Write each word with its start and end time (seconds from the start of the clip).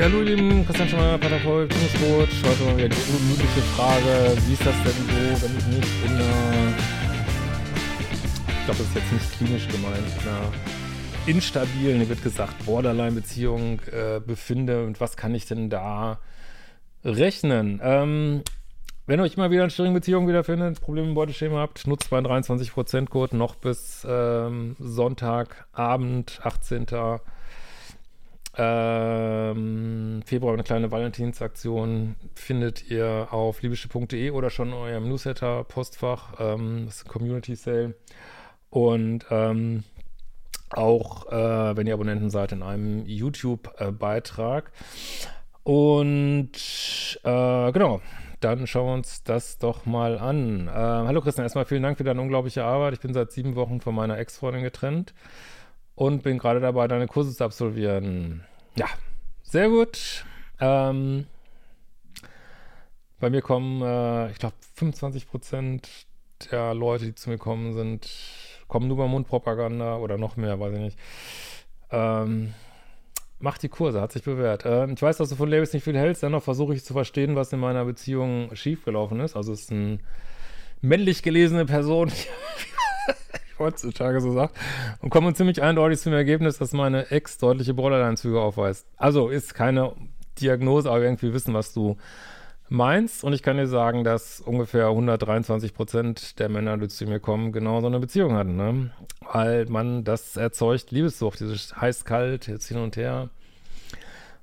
Ja, 0.00 0.06
hallo 0.06 0.22
ihr 0.22 0.34
Lieben, 0.34 0.64
Christian 0.64 0.88
Schmeier, 0.88 1.18
Paterpol, 1.18 1.68
Coach. 1.68 2.42
Heute 2.42 2.64
mal 2.64 2.78
wieder 2.78 2.88
die 2.88 3.12
unmögliche 3.12 3.60
Frage, 3.76 4.34
wie 4.46 4.54
ist 4.54 4.64
das 4.64 4.74
denn 4.82 4.94
so, 4.94 5.42
wenn 5.42 5.58
ich 5.58 5.66
mich 5.66 6.04
in 6.06 6.12
einer, 6.12 6.74
ich 8.48 8.64
glaube, 8.64 8.78
das 8.78 8.80
ist 8.80 8.94
jetzt 8.94 9.12
nicht 9.12 9.32
klinisch 9.36 9.68
gemeint, 9.68 9.98
in 10.22 10.26
einer 10.26 10.52
instabilen, 11.26 11.98
hier 11.98 12.08
wird 12.08 12.22
gesagt, 12.22 12.64
Borderline-Beziehung 12.64 13.80
äh, 13.92 14.20
befinde 14.26 14.86
und 14.86 15.02
was 15.02 15.18
kann 15.18 15.34
ich 15.34 15.44
denn 15.44 15.68
da 15.68 16.18
rechnen? 17.04 17.78
Ähm, 17.84 18.40
wenn 19.06 19.20
ihr 19.20 19.24
euch 19.24 19.36
immer 19.36 19.50
wieder 19.50 19.64
in 19.64 19.70
schwierigen 19.70 19.92
Beziehungen 19.92 20.26
wiederfindet, 20.28 20.80
Probleme 20.80 21.08
im 21.08 21.14
Beuteschema 21.14 21.58
habt, 21.58 21.86
nutzt 21.86 22.10
meinen 22.10 22.24
23%-Code 22.26 23.36
noch 23.36 23.54
bis 23.54 24.06
ähm, 24.08 24.76
Sonntagabend, 24.78 26.40
18 26.42 26.86
ähm, 28.56 30.22
Februar 30.24 30.54
eine 30.54 30.64
kleine 30.64 30.90
Valentinsaktion 30.90 32.16
findet 32.34 32.90
ihr 32.90 33.28
auf 33.30 33.62
liebische.de 33.62 34.30
oder 34.30 34.50
schon 34.50 34.68
in 34.68 34.74
eurem 34.74 35.08
Newsletter-Postfach. 35.08 36.34
Ähm, 36.40 36.86
das 36.86 36.96
ist 36.96 37.06
ein 37.06 37.08
Community 37.08 37.54
Sale. 37.54 37.94
Und 38.68 39.24
ähm, 39.30 39.84
auch, 40.70 41.30
äh, 41.30 41.76
wenn 41.76 41.86
ihr 41.86 41.94
Abonnenten 41.94 42.30
seid, 42.30 42.52
in 42.52 42.62
einem 42.62 43.06
YouTube-Beitrag. 43.06 44.72
Und 45.62 46.52
äh, 47.22 47.72
genau, 47.72 48.00
dann 48.40 48.66
schauen 48.66 48.86
wir 48.86 48.94
uns 48.94 49.22
das 49.22 49.58
doch 49.58 49.86
mal 49.86 50.18
an. 50.18 50.66
Äh, 50.66 50.72
hallo 50.72 51.20
Christian, 51.20 51.44
erstmal 51.44 51.66
vielen 51.66 51.82
Dank 51.82 51.98
für 51.98 52.04
deine 52.04 52.20
unglaubliche 52.20 52.64
Arbeit. 52.64 52.94
Ich 52.94 53.00
bin 53.00 53.14
seit 53.14 53.30
sieben 53.30 53.54
Wochen 53.54 53.80
von 53.80 53.94
meiner 53.94 54.18
Ex-Freundin 54.18 54.62
getrennt 54.62 55.14
und 56.00 56.22
bin 56.22 56.38
gerade 56.38 56.60
dabei, 56.60 56.88
deine 56.88 57.06
Kurse 57.06 57.36
zu 57.36 57.44
absolvieren. 57.44 58.42
Ja, 58.74 58.86
sehr 59.42 59.68
gut. 59.68 60.24
Ähm, 60.58 61.26
bei 63.18 63.28
mir 63.28 63.42
kommen, 63.42 63.82
äh, 63.82 64.30
ich 64.30 64.38
glaube, 64.38 64.54
25 64.76 65.28
Prozent 65.28 66.06
der 66.50 66.72
Leute, 66.72 67.04
die 67.04 67.14
zu 67.14 67.28
mir 67.28 67.36
kommen, 67.36 67.74
sind, 67.74 68.08
kommen 68.66 68.88
nur 68.88 68.96
bei 68.96 69.06
Mundpropaganda 69.08 69.98
oder 69.98 70.16
noch 70.16 70.38
mehr, 70.38 70.58
weiß 70.58 70.72
ich 70.72 70.80
nicht. 70.80 70.98
Ähm, 71.90 72.54
mach 73.38 73.58
die 73.58 73.68
Kurse, 73.68 74.00
hat 74.00 74.12
sich 74.12 74.22
bewährt. 74.22 74.62
Ähm, 74.64 74.94
ich 74.94 75.02
weiß, 75.02 75.18
dass 75.18 75.28
du 75.28 75.36
von 75.36 75.50
Labels 75.50 75.74
nicht 75.74 75.84
viel 75.84 75.98
hältst, 75.98 76.22
dennoch 76.22 76.42
versuche 76.42 76.74
ich 76.74 76.82
zu 76.82 76.94
verstehen, 76.94 77.36
was 77.36 77.52
in 77.52 77.60
meiner 77.60 77.84
Beziehung 77.84 78.56
schiefgelaufen 78.56 79.20
ist. 79.20 79.36
Also 79.36 79.52
es 79.52 79.64
ist 79.64 79.70
eine 79.70 79.98
männlich 80.80 81.22
gelesene 81.22 81.66
Person, 81.66 82.10
heutzutage 83.60 84.20
so 84.20 84.32
sagt, 84.32 84.56
und 85.00 85.10
komme 85.10 85.32
ziemlich 85.34 85.62
eindeutig 85.62 86.00
zum 86.00 86.12
Ergebnis, 86.12 86.58
dass 86.58 86.72
meine 86.72 87.10
Ex 87.10 87.38
deutliche 87.38 87.74
Borderline-Züge 87.74 88.40
aufweist. 88.40 88.86
Also 88.96 89.28
ist 89.28 89.54
keine 89.54 89.92
Diagnose, 90.40 90.90
aber 90.90 91.02
irgendwie 91.02 91.32
wissen, 91.32 91.54
was 91.54 91.72
du 91.72 91.96
meinst. 92.68 93.24
Und 93.24 93.32
ich 93.32 93.42
kann 93.42 93.56
dir 93.56 93.66
sagen, 93.66 94.04
dass 94.04 94.40
ungefähr 94.40 94.86
123 94.86 95.74
Prozent 95.74 96.38
der 96.38 96.48
Männer, 96.48 96.78
die 96.78 96.88
zu 96.88 97.04
mir 97.06 97.20
kommen, 97.20 97.52
genau 97.52 97.80
so 97.80 97.88
eine 97.88 98.00
Beziehung 98.00 98.34
hatten. 98.34 98.56
Ne? 98.56 98.90
Weil 99.32 99.66
man 99.66 100.04
das 100.04 100.36
erzeugt 100.36 100.90
Liebessucht, 100.90 101.40
dieses 101.40 101.76
heiß-kalt, 101.76 102.46
jetzt 102.46 102.68
hin 102.68 102.78
und 102.78 102.96
her. 102.96 103.28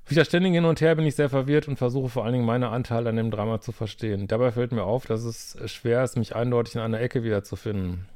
Wieder 0.06 0.24
ständig 0.24 0.54
hin 0.54 0.64
und 0.64 0.80
her 0.80 0.94
bin 0.94 1.04
ich 1.04 1.16
sehr 1.16 1.28
verwirrt 1.28 1.68
und 1.68 1.76
versuche 1.76 2.08
vor 2.08 2.24
allen 2.24 2.32
Dingen 2.32 2.46
meine 2.46 2.70
Anteile 2.70 3.10
an 3.10 3.16
dem 3.16 3.30
Drama 3.30 3.60
zu 3.60 3.72
verstehen. 3.72 4.26
Dabei 4.26 4.52
fällt 4.52 4.72
mir 4.72 4.84
auf, 4.84 5.04
dass 5.04 5.24
es 5.24 5.58
schwer 5.70 6.02
ist, 6.02 6.16
mich 6.16 6.34
eindeutig 6.34 6.76
in 6.76 6.80
einer 6.80 7.00
Ecke 7.00 7.24
wiederzufinden. 7.24 8.06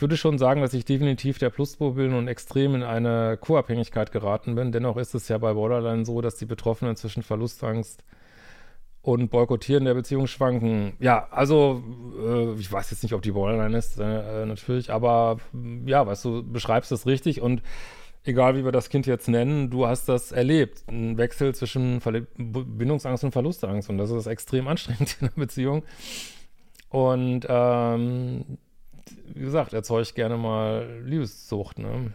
Ich 0.00 0.02
würde 0.02 0.16
schon 0.16 0.38
sagen, 0.38 0.62
dass 0.62 0.72
ich 0.72 0.86
definitiv 0.86 1.36
der 1.36 1.50
Pluspol 1.50 1.92
bin 1.92 2.14
und 2.14 2.26
extrem 2.26 2.74
in 2.74 2.82
eine 2.82 3.36
Co-Abhängigkeit 3.38 4.12
geraten 4.12 4.54
bin. 4.54 4.72
Dennoch 4.72 4.96
ist 4.96 5.14
es 5.14 5.28
ja 5.28 5.36
bei 5.36 5.52
Borderline 5.52 6.06
so, 6.06 6.22
dass 6.22 6.36
die 6.36 6.46
Betroffenen 6.46 6.96
zwischen 6.96 7.22
Verlustangst 7.22 8.02
und 9.02 9.28
Boykottieren 9.28 9.84
der 9.84 9.92
Beziehung 9.92 10.26
schwanken. 10.26 10.94
Ja, 11.00 11.28
also 11.30 11.84
äh, 12.18 12.54
ich 12.54 12.72
weiß 12.72 12.92
jetzt 12.92 13.02
nicht, 13.02 13.12
ob 13.12 13.20
die 13.20 13.32
Borderline 13.32 13.76
ist, 13.76 13.98
äh, 14.00 14.46
natürlich, 14.46 14.90
aber 14.90 15.36
ja, 15.84 16.06
weißt 16.06 16.24
du, 16.24 16.50
beschreibst 16.50 16.90
es 16.92 17.04
richtig 17.04 17.42
und 17.42 17.60
egal 18.24 18.56
wie 18.56 18.64
wir 18.64 18.72
das 18.72 18.88
Kind 18.88 19.06
jetzt 19.06 19.28
nennen, 19.28 19.68
du 19.68 19.86
hast 19.86 20.08
das 20.08 20.32
erlebt. 20.32 20.82
Ein 20.88 21.18
Wechsel 21.18 21.54
zwischen 21.54 22.00
Verle 22.00 22.26
Bindungsangst 22.38 23.22
und 23.22 23.32
Verlustangst 23.32 23.90
und 23.90 23.98
das 23.98 24.10
ist 24.10 24.26
extrem 24.26 24.66
anstrengend 24.66 25.18
in 25.20 25.26
der 25.26 25.34
Beziehung. 25.38 25.82
Und 26.88 27.46
ähm, 27.50 28.56
wie 29.34 29.44
gesagt, 29.44 29.72
erzeugt 29.72 30.14
gerne 30.14 30.36
mal 30.36 31.02
Liebessucht, 31.04 31.78
ne? 31.78 32.12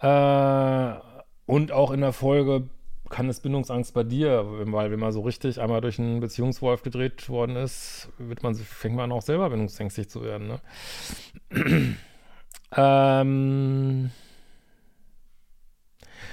Äh, 0.00 1.00
und 1.46 1.72
auch 1.72 1.90
in 1.90 2.00
der 2.00 2.12
Folge 2.12 2.68
kann 3.08 3.28
es 3.28 3.40
Bindungsangst 3.40 3.92
bei 3.94 4.04
dir, 4.04 4.44
weil 4.72 4.90
wenn 4.90 4.98
man 4.98 5.12
so 5.12 5.20
richtig 5.20 5.60
einmal 5.60 5.80
durch 5.80 5.98
einen 5.98 6.20
Beziehungswolf 6.20 6.82
gedreht 6.82 7.28
worden 7.28 7.56
ist, 7.56 8.08
wird 8.18 8.42
man, 8.42 8.54
fängt 8.54 8.96
man 8.96 9.12
auch 9.12 9.22
selber 9.22 9.50
bindungsängstig 9.50 10.08
zu 10.08 10.22
werden, 10.22 10.48
ne? 10.48 10.60
ähm, 12.76 14.10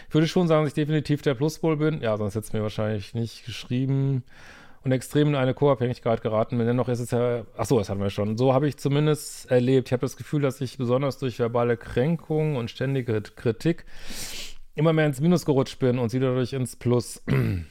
ich 0.07 0.13
würde 0.13 0.27
schon 0.27 0.47
sagen, 0.47 0.63
dass 0.63 0.69
ich 0.69 0.75
definitiv 0.75 1.21
der 1.21 1.35
Pluspol 1.35 1.77
bin. 1.77 2.01
Ja, 2.01 2.17
sonst 2.17 2.33
hätte 2.33 2.47
es 2.47 2.53
mir 2.53 2.63
wahrscheinlich 2.63 3.13
nicht 3.13 3.45
geschrieben 3.45 4.23
und 4.83 4.91
extrem 4.91 5.29
in 5.29 5.35
eine 5.35 5.53
Co-Abhängigkeit 5.53 6.21
geraten 6.21 6.57
bin. 6.57 6.65
Dennoch 6.65 6.87
ist 6.87 6.99
es 6.99 7.11
ja, 7.11 7.45
ach 7.57 7.65
so, 7.65 7.77
das 7.77 7.89
hatten 7.89 8.01
wir 8.01 8.09
schon. 8.09 8.37
So 8.37 8.53
habe 8.53 8.67
ich 8.67 8.77
zumindest 8.77 9.51
erlebt. 9.51 9.89
Ich 9.89 9.91
habe 9.93 10.01
das 10.01 10.17
Gefühl, 10.17 10.41
dass 10.41 10.61
ich 10.61 10.77
besonders 10.77 11.17
durch 11.17 11.37
verbale 11.39 11.77
Kränkungen 11.77 12.55
und 12.55 12.71
ständige 12.71 13.21
Kritik 13.21 13.85
immer 14.75 14.93
mehr 14.93 15.05
ins 15.05 15.19
Minus 15.19 15.45
gerutscht 15.45 15.79
bin 15.79 15.99
und 15.99 16.09
sie 16.09 16.19
dadurch 16.19 16.53
ins 16.53 16.77
Plus. 16.77 17.21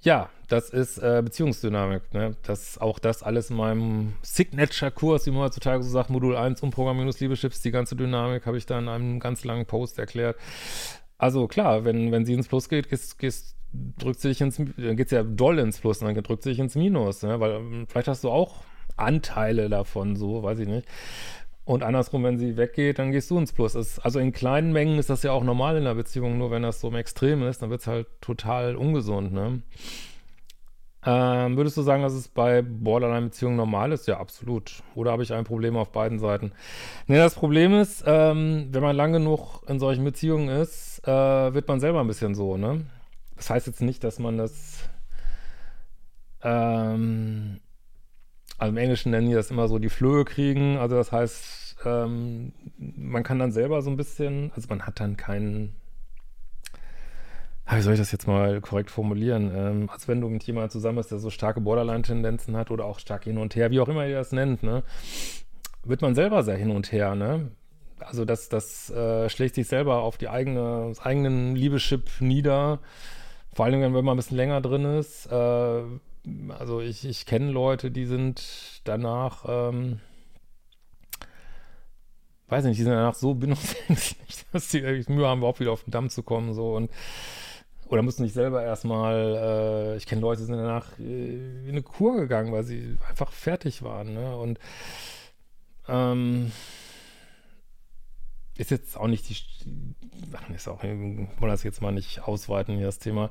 ja, 0.00 0.28
das 0.48 0.70
ist 0.70 0.98
äh, 0.98 1.22
Beziehungsdynamik. 1.24 2.12
Ne? 2.12 2.36
Das, 2.42 2.78
auch 2.78 2.98
das 2.98 3.22
alles 3.22 3.50
in 3.50 3.56
meinem 3.56 4.14
Signature-Kurs, 4.22 5.26
wie 5.26 5.30
man 5.30 5.42
heutzutage 5.42 5.82
so 5.82 5.90
sagt, 5.90 6.10
Modul 6.10 6.36
1, 6.36 6.62
Umprogrammierungs-Liebeschips, 6.62 7.62
die 7.62 7.70
ganze 7.70 7.96
Dynamik 7.96 8.46
habe 8.46 8.58
ich 8.58 8.66
da 8.66 8.78
in 8.78 8.88
einem 8.88 9.20
ganz 9.20 9.44
langen 9.44 9.66
Post 9.66 9.98
erklärt. 9.98 10.36
Also 11.24 11.48
klar, 11.48 11.86
wenn, 11.86 12.12
wenn 12.12 12.26
sie 12.26 12.34
ins 12.34 12.48
Plus 12.48 12.68
geht, 12.68 12.90
gehst, 12.90 13.18
gehst, 13.18 13.56
drückt 13.72 14.20
sie 14.20 14.28
dich 14.28 14.42
ins, 14.42 14.58
dann 14.58 14.94
geht 14.94 15.06
es 15.06 15.10
ja 15.10 15.22
doll 15.22 15.58
ins 15.58 15.80
Plus 15.80 16.02
und 16.02 16.14
dann 16.14 16.22
drückt 16.22 16.42
sie 16.42 16.50
dich 16.50 16.58
ins 16.58 16.74
Minus, 16.74 17.22
ne? 17.22 17.40
weil 17.40 17.52
ähm, 17.52 17.86
vielleicht 17.88 18.08
hast 18.08 18.24
du 18.24 18.28
auch 18.28 18.56
Anteile 18.98 19.70
davon, 19.70 20.16
so, 20.16 20.42
weiß 20.42 20.58
ich 20.58 20.68
nicht. 20.68 20.86
Und 21.64 21.82
andersrum, 21.82 22.24
wenn 22.24 22.36
sie 22.36 22.58
weggeht, 22.58 22.98
dann 22.98 23.10
gehst 23.10 23.30
du 23.30 23.38
ins 23.38 23.54
Plus. 23.54 23.74
Es, 23.74 23.98
also 24.00 24.18
in 24.18 24.32
kleinen 24.32 24.74
Mengen 24.74 24.98
ist 24.98 25.08
das 25.08 25.22
ja 25.22 25.32
auch 25.32 25.44
normal 25.44 25.78
in 25.78 25.84
der 25.84 25.94
Beziehung, 25.94 26.36
nur 26.36 26.50
wenn 26.50 26.62
das 26.62 26.82
so 26.82 26.88
im 26.88 26.94
Extrem 26.94 27.42
ist, 27.44 27.62
dann 27.62 27.70
wird 27.70 27.80
es 27.80 27.86
halt 27.86 28.06
total 28.20 28.76
ungesund, 28.76 29.32
ne? 29.32 29.62
Ähm, 31.06 31.56
würdest 31.56 31.76
du 31.76 31.82
sagen, 31.82 32.02
dass 32.02 32.14
es 32.14 32.28
bei 32.28 32.62
Borderline-Beziehungen 32.62 33.56
normal 33.56 33.92
ist? 33.92 34.06
Ja, 34.06 34.18
absolut. 34.18 34.82
Oder 34.94 35.12
habe 35.12 35.22
ich 35.22 35.32
ein 35.32 35.44
Problem 35.44 35.76
auf 35.76 35.90
beiden 35.92 36.18
Seiten? 36.18 36.52
Ne, 37.06 37.18
das 37.18 37.34
Problem 37.34 37.74
ist, 37.74 38.04
ähm, 38.06 38.68
wenn 38.70 38.82
man 38.82 38.96
lang 38.96 39.12
genug 39.12 39.62
in 39.68 39.78
solchen 39.78 40.04
Beziehungen 40.04 40.48
ist, 40.48 41.06
äh, 41.06 41.54
wird 41.54 41.68
man 41.68 41.80
selber 41.80 42.00
ein 42.00 42.06
bisschen 42.06 42.34
so, 42.34 42.56
ne? 42.56 42.86
Das 43.36 43.50
heißt 43.50 43.66
jetzt 43.66 43.82
nicht, 43.82 44.02
dass 44.04 44.18
man 44.18 44.38
das, 44.38 44.88
ähm, 46.42 47.60
also 48.58 48.70
im 48.70 48.76
Englischen 48.78 49.10
nennen 49.10 49.28
die 49.28 49.34
das 49.34 49.50
immer 49.50 49.68
so 49.68 49.78
die 49.78 49.90
Flöhe 49.90 50.24
kriegen. 50.24 50.78
Also 50.78 50.96
das 50.96 51.12
heißt, 51.12 51.76
ähm, 51.84 52.52
man 52.78 53.22
kann 53.24 53.38
dann 53.38 53.52
selber 53.52 53.82
so 53.82 53.90
ein 53.90 53.96
bisschen, 53.96 54.52
also 54.54 54.68
man 54.68 54.86
hat 54.86 55.00
dann 55.00 55.16
keinen 55.16 55.74
wie 57.76 57.82
soll 57.82 57.94
ich 57.94 57.98
das 58.00 58.12
jetzt 58.12 58.26
mal 58.26 58.60
korrekt 58.60 58.90
formulieren? 58.90 59.52
Ähm, 59.54 59.90
als 59.90 60.08
wenn 60.08 60.20
du 60.20 60.28
mit 60.28 60.44
jemandem 60.44 60.70
zusammen 60.70 60.96
bist, 60.96 61.10
der 61.10 61.18
so 61.18 61.30
starke 61.30 61.60
Borderline-Tendenzen 61.60 62.56
hat 62.56 62.70
oder 62.70 62.84
auch 62.84 62.98
stark 62.98 63.24
hin 63.24 63.38
und 63.38 63.56
her, 63.56 63.70
wie 63.70 63.80
auch 63.80 63.88
immer 63.88 64.06
ihr 64.06 64.16
das 64.16 64.32
nennt, 64.32 64.62
ne? 64.62 64.82
Wird 65.84 66.02
man 66.02 66.14
selber 66.14 66.42
sehr 66.42 66.56
hin 66.56 66.70
und 66.70 66.92
her, 66.92 67.14
ne? 67.14 67.50
also 68.00 68.24
das, 68.24 68.48
das 68.48 68.90
äh, 68.90 69.28
schlägt 69.28 69.54
sich 69.54 69.66
selber 69.66 70.02
auf 70.02 70.18
die 70.18 70.28
eigene, 70.28 70.86
das 70.88 71.00
eigenen 71.00 71.56
Liebeschip 71.56 72.10
nieder. 72.20 72.80
Vor 73.52 73.64
allem, 73.66 73.80
wenn 73.80 73.92
man 73.92 74.08
ein 74.08 74.16
bisschen 74.16 74.36
länger 74.36 74.60
drin 74.60 74.84
ist. 74.84 75.26
Äh, 75.26 75.82
also 76.48 76.80
ich, 76.80 77.04
ich 77.04 77.26
kenne 77.26 77.50
Leute, 77.50 77.90
die 77.90 78.06
sind 78.06 78.80
danach, 78.84 79.44
ähm, 79.48 80.00
weiß 82.48 82.64
nicht, 82.64 82.78
die 82.78 82.82
sind 82.82 82.92
danach 82.92 83.14
so 83.14 83.34
bindungsängstlich, 83.34 84.46
dass 84.52 84.70
sie 84.70 84.82
Mühe 85.08 85.26
haben, 85.26 85.38
überhaupt 85.38 85.60
wieder 85.60 85.72
auf 85.72 85.84
den 85.84 85.90
Damm 85.90 86.10
zu 86.10 86.22
kommen. 86.22 86.54
So 86.54 86.74
und 86.74 86.90
oder 87.88 88.02
müssen 88.02 88.22
nicht 88.22 88.34
selber 88.34 88.62
erstmal, 88.62 89.94
äh, 89.94 89.96
ich 89.96 90.06
kenne 90.06 90.20
Leute, 90.20 90.40
die 90.40 90.46
sind 90.46 90.56
danach 90.56 90.98
äh, 90.98 91.64
in 91.64 91.70
eine 91.70 91.82
Kur 91.82 92.16
gegangen, 92.16 92.52
weil 92.52 92.64
sie 92.64 92.96
einfach 93.08 93.32
fertig 93.32 93.82
waren. 93.82 94.14
Ne? 94.14 94.36
Und 94.36 94.58
ähm, 95.88 96.50
ist 98.56 98.70
jetzt 98.70 98.96
auch 98.96 99.08
nicht 99.08 99.28
die, 99.28 99.36
ach, 100.32 100.48
ist 100.50 100.68
auch, 100.68 100.82
wollen 100.82 101.28
das 101.40 101.64
jetzt 101.64 101.82
mal 101.82 101.92
nicht 101.92 102.22
ausweiten, 102.22 102.76
hier 102.76 102.86
das 102.86 102.98
Thema. 102.98 103.30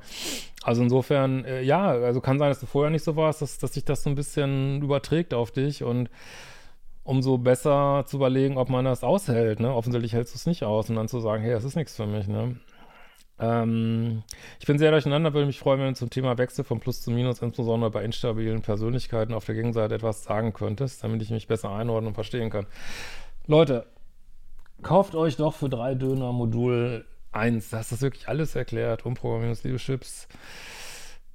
Also 0.64 0.84
insofern, 0.84 1.46
äh, 1.46 1.62
ja, 1.62 1.88
also 1.88 2.22
kann 2.22 2.40
sein, 2.40 2.50
dass 2.50 2.60
du 2.60 2.66
vorher 2.66 2.92
nicht 2.92 3.04
so 3.04 3.16
warst, 3.16 3.42
dass, 3.42 3.58
dass 3.58 3.74
sich 3.74 3.86
das 3.86 4.04
so 4.04 4.10
ein 4.10 4.16
bisschen 4.16 4.82
überträgt 4.82 5.34
auf 5.34 5.52
dich 5.52 5.84
und 5.84 6.10
umso 7.04 7.38
besser 7.38 8.06
zu 8.08 8.18
überlegen, 8.18 8.58
ob 8.58 8.70
man 8.70 8.86
das 8.86 9.04
aushält, 9.04 9.60
ne? 9.60 9.74
Offensichtlich 9.74 10.14
hältst 10.14 10.34
du 10.34 10.38
es 10.38 10.46
nicht 10.46 10.64
aus 10.64 10.90
und 10.90 10.96
dann 10.96 11.10
zu 11.10 11.20
sagen, 11.20 11.44
hey, 11.44 11.52
das 11.52 11.66
ist 11.66 11.76
nichts 11.76 11.96
für 11.96 12.06
mich, 12.06 12.28
ne? 12.28 12.56
Ähm, 13.40 14.24
ich 14.60 14.68
bin 14.68 14.78
sehr 14.78 14.92
durcheinander, 14.92 15.34
würde 15.34 15.48
mich 15.48 15.60
freuen, 15.60 15.80
wenn 15.80 15.90
du 15.90 15.96
zum 15.96 16.10
Thema 16.10 16.38
Wechsel 16.38 16.64
von 16.64 16.80
Plus 16.80 17.02
zu 17.02 17.12
Minus, 17.12 17.42
insbesondere 17.42 17.92
bei 17.92 18.04
instabilen 18.04 18.62
Persönlichkeiten 18.62 19.34
auf 19.34 19.46
der 19.46 19.56
Gegenseite 19.56 19.96
etwas 19.96 20.24
sagen 20.24 20.54
könntest, 20.54 21.04
damit 21.04 21.22
ich 21.22 21.32
mich 21.32 21.48
besser 21.48 21.72
einordnen 21.72 22.10
und 22.10 22.14
verstehen 22.14 22.50
kann. 22.50 22.68
Leute, 23.48 23.88
kauft 24.82 25.16
euch 25.16 25.36
doch 25.36 25.56
für 25.56 25.70
drei 25.70 25.96
Döner 25.96 26.32
Modul 26.32 27.06
1. 27.32 27.72
Da 27.72 27.80
hast 27.80 27.92
das 27.92 28.02
wirklich 28.02 28.28
alles 28.28 28.56
erklärt. 28.56 29.06
Umprogrammierungsleaderships. 29.06 30.28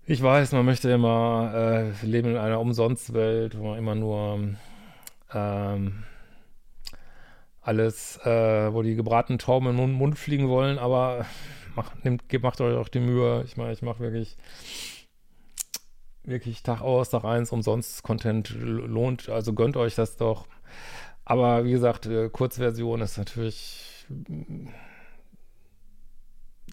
Ich 0.06 0.23
weiß, 0.23 0.53
man 0.53 0.65
möchte 0.65 0.91
immer 0.91 1.53
äh, 1.55 2.06
leben 2.06 2.31
in 2.31 2.37
einer 2.39 2.61
Umsonstwelt, 2.61 3.59
wo 3.59 3.69
man 3.69 3.79
immer 3.79 3.94
nur 3.94 4.55
ähm, 5.35 6.05
alles, 7.61 8.19
äh, 8.25 8.73
wo 8.73 8.81
die 8.81 8.94
gebratenen 8.94 9.39
Tauben 9.39 9.69
in 9.69 9.77
den 9.77 9.93
Mund 9.93 10.19
fliegen 10.19 10.49
wollen, 10.49 10.79
aber 10.79 11.27
macht, 11.79 12.05
nehmt, 12.05 12.43
macht 12.43 12.61
euch 12.61 12.77
auch 12.77 12.89
die 12.89 13.01
Mühe. 13.01 13.43
Ich 13.45 13.57
meine, 13.57 13.73
ich 13.73 13.83
mache 13.83 14.01
wirklich, 14.01 14.37
wirklich 16.25 16.63
Tag 16.63 16.81
aus, 16.81 17.11
Tag 17.11 17.25
eins 17.25 17.53
umsonst 17.53 18.03
Content 18.03 18.51
lohnt. 18.51 19.29
Also 19.29 19.53
gönnt 19.53 19.77
euch 19.77 19.95
das 19.95 20.17
doch. 20.17 20.47
Aber 21.25 21.65
wie 21.65 21.71
gesagt, 21.71 22.07
äh, 22.07 22.29
Kurzversion 22.31 23.01
ist 23.01 23.19
natürlich, 23.19 24.07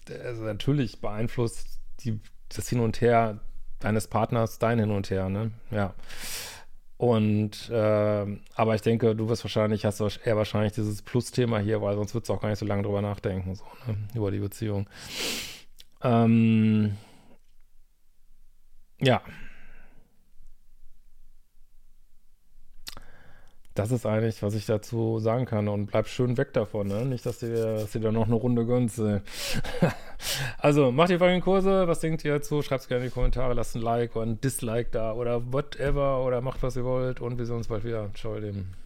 also 0.08 0.42
natürlich 0.44 1.00
beeinflusst 1.00 1.80
die, 2.00 2.20
das 2.48 2.68
Hin 2.68 2.80
und 2.80 3.00
Her 3.00 3.40
deines 3.78 4.08
Partners 4.08 4.58
dein 4.58 4.78
Hin 4.78 4.90
und 4.90 5.10
Her, 5.10 5.28
ne? 5.28 5.52
Ja. 5.70 5.94
Und, 6.98 7.68
äh, 7.68 8.38
aber 8.54 8.74
ich 8.74 8.80
denke, 8.80 9.14
du 9.14 9.28
wirst 9.28 9.44
wahrscheinlich, 9.44 9.84
hast 9.84 10.00
du 10.00 10.08
eher 10.24 10.36
wahrscheinlich 10.36 10.72
dieses 10.72 11.02
Plus-Thema 11.02 11.58
hier, 11.58 11.82
weil 11.82 11.94
sonst 11.94 12.14
würdest 12.14 12.30
du 12.30 12.34
auch 12.34 12.40
gar 12.40 12.48
nicht 12.48 12.58
so 12.58 12.64
lange 12.64 12.82
drüber 12.82 13.02
nachdenken, 13.02 13.54
so, 13.54 13.64
ne? 13.86 13.96
über 14.14 14.30
die 14.30 14.38
Beziehung. 14.38 14.88
Ähm, 16.02 16.96
ja. 19.00 19.20
Das 23.76 23.90
ist 23.90 24.06
eigentlich, 24.06 24.42
was 24.42 24.54
ich 24.54 24.64
dazu 24.64 25.18
sagen 25.18 25.44
kann. 25.44 25.68
Und 25.68 25.86
bleib 25.86 26.08
schön 26.08 26.38
weg 26.38 26.54
davon, 26.54 26.88
ne? 26.88 27.04
Nicht, 27.04 27.26
dass 27.26 27.38
dir, 27.38 27.76
dass 27.76 27.92
dir 27.92 28.00
da 28.00 28.10
noch 28.10 28.26
eine 28.26 28.34
Runde 28.34 28.64
gönnst. 28.64 29.00
also, 30.58 30.90
macht 30.90 31.10
ihr 31.10 31.18
folgende 31.18 31.44
Kurse. 31.44 31.86
Was 31.86 32.00
denkt 32.00 32.24
ihr 32.24 32.32
dazu? 32.32 32.62
Schreibt 32.62 32.82
es 32.82 32.88
gerne 32.88 33.04
in 33.04 33.10
die 33.10 33.14
Kommentare. 33.14 33.52
Lasst 33.52 33.76
ein 33.76 33.82
Like 33.82 34.16
oder 34.16 34.26
ein 34.26 34.40
Dislike 34.40 34.88
da 34.90 35.12
oder 35.12 35.52
whatever. 35.52 36.24
Oder 36.24 36.40
macht, 36.40 36.62
was 36.62 36.76
ihr 36.76 36.84
wollt. 36.84 37.20
Und 37.20 37.38
wir 37.38 37.44
sehen 37.44 37.56
uns 37.56 37.68
bald 37.68 37.84
wieder. 37.84 38.10
Ciao, 38.14 38.34
ihr 38.34 38.40
Lieben. 38.40 38.85